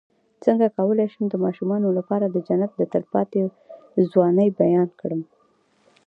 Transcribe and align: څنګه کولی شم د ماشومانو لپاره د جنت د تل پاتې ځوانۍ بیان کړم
څنګه 0.43 0.67
کولی 0.77 1.05
شم 1.13 1.23
د 1.29 1.35
ماشومانو 1.43 1.87
لپاره 1.97 2.25
د 2.29 2.37
جنت 2.47 2.71
د 2.75 2.81
تل 2.91 3.03
پاتې 3.13 3.41
ځوانۍ 4.11 4.47
بیان 4.59 4.89
کړم 4.99 5.21